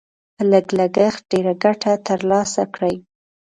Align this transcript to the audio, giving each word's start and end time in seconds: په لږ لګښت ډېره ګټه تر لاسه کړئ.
په 0.35 0.43
لږ 0.51 0.65
لګښت 0.79 1.21
ډېره 1.31 1.53
ګټه 1.63 1.91
تر 2.07 2.19
لاسه 2.31 2.63
کړئ. 2.75 2.95